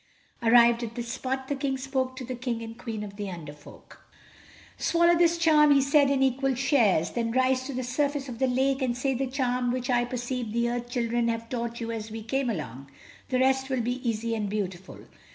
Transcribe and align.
Arrived 0.41 0.81
at 0.81 0.95
this 0.95 1.09
spot 1.09 1.47
the 1.47 1.53
King 1.53 1.77
spoke 1.77 2.15
to 2.15 2.25
the 2.25 2.33
King 2.33 2.63
and 2.63 2.75
Queen 2.79 3.03
of 3.03 3.17
the 3.17 3.29
Under 3.29 3.53
Folk. 3.53 4.01
"Swallow 4.75 5.15
this 5.15 5.37
charm," 5.37 5.69
he 5.69 5.79
said, 5.79 6.09
"in 6.09 6.23
equal 6.23 6.55
shares—then 6.55 7.31
rise 7.33 7.65
to 7.67 7.73
the 7.75 7.83
surface 7.83 8.27
of 8.27 8.39
the 8.39 8.47
lake 8.47 8.81
and 8.81 8.97
say 8.97 9.13
the 9.13 9.27
charm 9.27 9.71
which 9.71 9.91
I 9.91 10.05
perceive 10.05 10.53
the 10.53 10.71
Earth 10.71 10.89
children 10.89 11.27
have 11.27 11.49
taught 11.49 11.79
you 11.79 11.91
as 11.91 12.09
we 12.09 12.23
came 12.23 12.49
along. 12.49 12.89
The 13.29 13.37
rest 13.41 13.69
will 13.69 13.81
be 13.81 14.09
easy 14.09 14.33
and 14.33 14.49
beautiful. 14.49 15.01